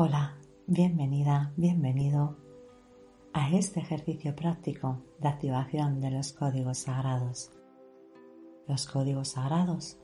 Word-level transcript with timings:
Hola, 0.00 0.38
bienvenida, 0.68 1.52
bienvenido 1.56 2.36
a 3.32 3.50
este 3.50 3.80
ejercicio 3.80 4.36
práctico 4.36 5.02
de 5.18 5.26
activación 5.26 6.00
de 6.00 6.12
los 6.12 6.32
códigos 6.32 6.78
sagrados. 6.78 7.50
Los 8.68 8.86
códigos 8.86 9.30
sagrados 9.30 9.98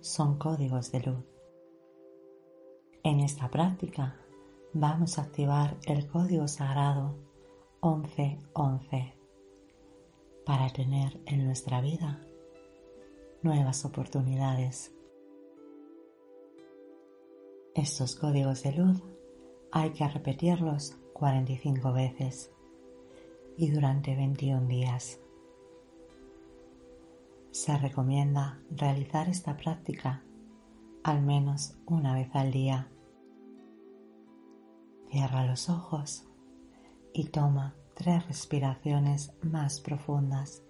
son 0.00 0.38
códigos 0.38 0.90
de 0.90 1.00
luz. 1.00 1.24
En 3.02 3.20
esta 3.20 3.50
práctica 3.50 4.16
vamos 4.72 5.18
a 5.18 5.24
activar 5.24 5.76
el 5.84 6.06
código 6.06 6.48
sagrado 6.48 7.18
1111 7.82 9.12
para 10.46 10.70
tener 10.70 11.20
en 11.26 11.44
nuestra 11.44 11.82
vida 11.82 12.26
nuevas 13.42 13.84
oportunidades. 13.84 14.94
Estos 17.74 18.16
códigos 18.16 18.62
de 18.62 18.72
luz 18.72 19.02
hay 19.78 19.90
que 19.90 20.08
repetirlos 20.08 20.96
45 21.12 21.92
veces 21.92 22.50
y 23.58 23.70
durante 23.70 24.16
21 24.16 24.66
días. 24.68 25.20
Se 27.50 27.76
recomienda 27.76 28.58
realizar 28.70 29.28
esta 29.28 29.54
práctica 29.58 30.24
al 31.02 31.20
menos 31.20 31.76
una 31.84 32.14
vez 32.14 32.30
al 32.32 32.52
día. 32.52 32.88
Cierra 35.10 35.44
los 35.44 35.68
ojos 35.68 36.24
y 37.12 37.24
toma 37.24 37.76
tres 37.94 38.26
respiraciones 38.28 39.34
más 39.42 39.80
profundas, 39.80 40.62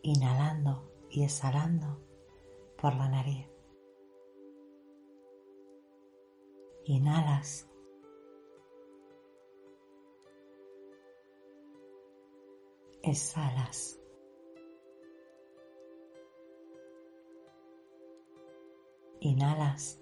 inhalando 0.00 0.90
y 1.10 1.24
exhalando 1.24 2.00
por 2.80 2.94
la 2.96 3.10
nariz. 3.10 3.46
Inhalas 6.86 7.67
exhalas. 13.02 13.98
Inhalas. 19.20 20.00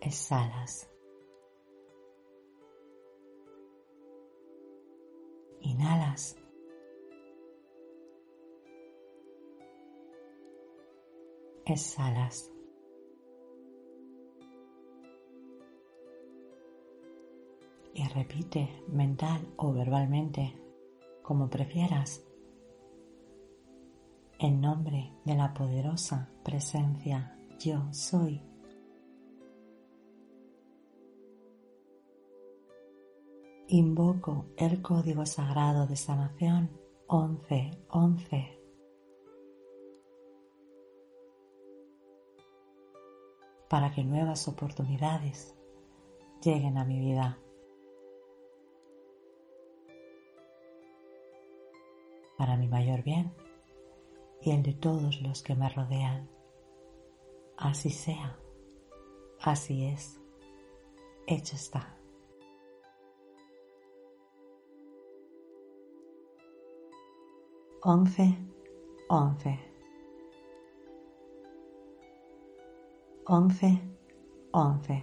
Exhalas. 0.00 0.90
Inhalas. 5.60 6.36
Exhalas. 11.66 12.53
Y 17.94 18.06
repite 18.08 18.82
mental 18.88 19.46
o 19.56 19.72
verbalmente, 19.72 20.60
como 21.22 21.48
prefieras, 21.48 22.22
en 24.38 24.60
nombre 24.60 25.12
de 25.24 25.34
la 25.36 25.54
poderosa 25.54 26.28
presencia 26.42 27.38
yo 27.58 27.92
soy. 27.92 28.42
Invoco 33.68 34.46
el 34.56 34.82
código 34.82 35.24
sagrado 35.24 35.86
de 35.86 35.96
sanación 35.96 36.70
1111. 37.08 38.64
para 43.74 43.90
que 43.90 44.04
nuevas 44.04 44.46
oportunidades 44.46 45.52
lleguen 46.40 46.78
a 46.78 46.84
mi 46.84 47.00
vida. 47.00 47.43
Para 52.44 52.58
mi 52.58 52.68
mayor 52.68 53.02
bien 53.02 53.32
y 54.42 54.50
el 54.50 54.62
de 54.62 54.74
todos 54.74 55.22
los 55.22 55.42
que 55.42 55.54
me 55.54 55.66
rodean. 55.70 56.28
Así 57.56 57.88
sea, 57.88 58.38
así 59.40 59.86
es, 59.86 60.20
hecho 61.26 61.56
está. 61.56 61.96
Once, 67.82 68.36
once. 69.08 69.58
Once, 73.26 73.80
once. 74.52 75.02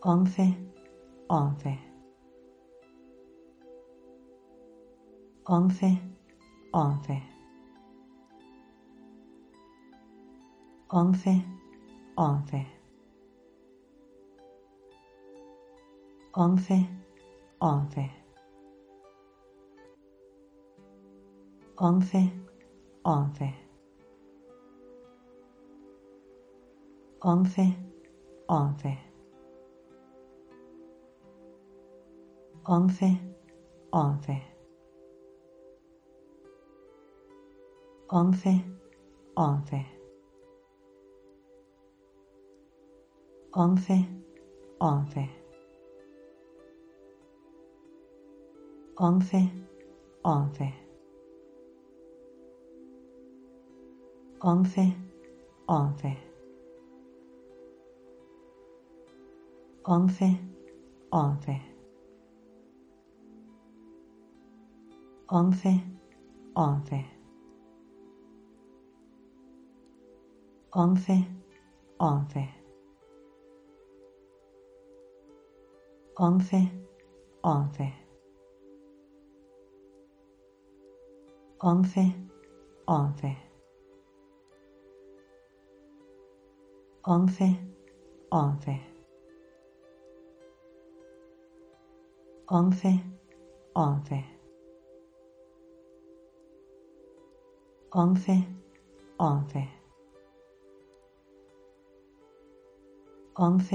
Once, 0.00 0.56
once. 1.28 1.85
Once, 5.48 5.98
once. 6.72 7.22
Once, 10.90 11.26
once. 12.16 12.66
Once, 16.34 16.68
once. 17.60 18.10
Once, 21.78 22.30
once. 23.04 23.54
Once, 27.22 27.76
once. 28.48 28.98
Once, 32.66 33.18
once. 33.92 34.55
Once, 38.10 38.46
once. 39.36 39.72
Once, 43.54 43.88
once. 44.80 45.28
Once, 48.98 49.50
once. 50.24 50.72
Once, 54.42 54.76
once. 55.68 56.16
Once, 59.84 60.38
once. 61.10 61.60
Once, 65.28 65.82
once. 66.54 67.15
Once, 70.74 71.08
once. 71.98 72.34
Once, 76.18 76.52
once. 77.42 77.92
Once, 81.62 81.96
once. 82.86 83.36
Once, 87.06 87.56
once. 88.32 88.80
Once, 92.48 93.00
once. 93.74 94.24
Once, 97.92 98.44
once. 99.18 99.75
Once, 103.38 103.70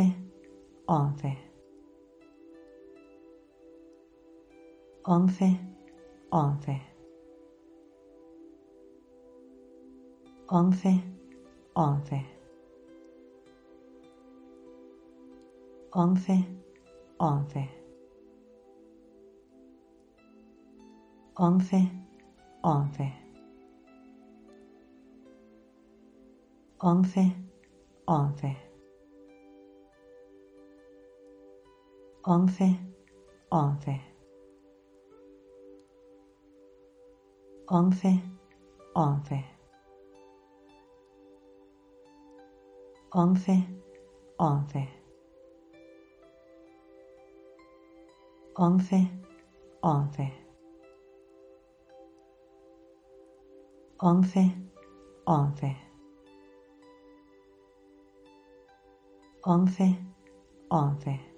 once. 0.87 1.37
Once, 5.05 5.41
once. 6.31 6.81
Once, 10.49 10.83
once. 11.75 12.25
Once, 15.93 16.45
once. 17.19 17.69
Once, 21.37 21.89
once. 22.63 23.13
Once, 26.81 27.35
once. 28.07 28.70
11, 32.23 32.77
11. 33.51 33.99
11, 37.67 38.21
11. 38.95 39.43
11, 43.13 43.67
11. 44.39 44.87
11, 48.55 49.09
11. 49.81 50.31
11, 53.99 54.71
11. 55.25 55.75
11, 59.43 59.97
11. 60.69 61.30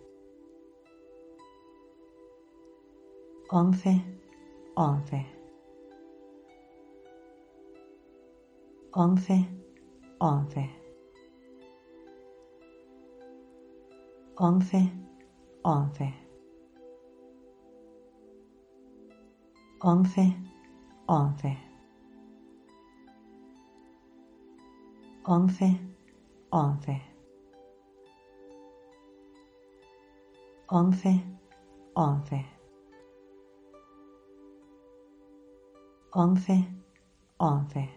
Once, 3.53 3.85
once, 4.75 5.11
once, 8.95 9.29
once. 10.19 10.83
once, 14.39 14.81
once, 15.63 16.03
once, 19.83 20.23
once, 21.07 21.45
once, 25.47 25.79
once, 26.51 27.01
once, 30.71 31.21
once, 31.95 32.52
once, 36.15 36.47
once, 37.39 37.89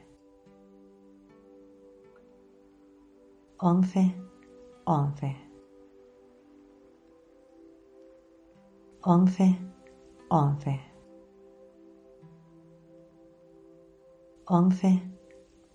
once, 3.60 3.94
once. 4.86 5.46
once, 9.04 9.56
once, 10.30 10.78
once, 14.48 14.92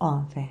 once, 0.00 0.48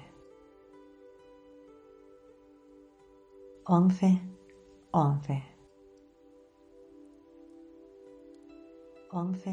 once, 4.93 5.43
once, 9.11 9.47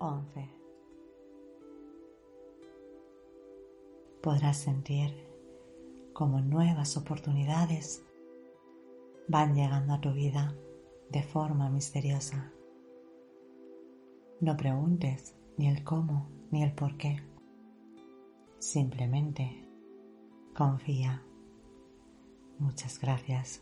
once. 0.00 0.63
Podrás 4.24 4.56
sentir 4.56 5.12
como 6.14 6.40
nuevas 6.40 6.96
oportunidades 6.96 8.02
van 9.28 9.54
llegando 9.54 9.92
a 9.92 10.00
tu 10.00 10.14
vida 10.14 10.56
de 11.10 11.22
forma 11.22 11.68
misteriosa. 11.68 12.50
No 14.40 14.56
preguntes 14.56 15.36
ni 15.58 15.68
el 15.68 15.84
cómo 15.84 16.30
ni 16.50 16.62
el 16.62 16.72
por 16.72 16.96
qué. 16.96 17.22
Simplemente 18.60 19.68
confía. 20.54 21.22
Muchas 22.58 22.98
gracias. 22.98 23.60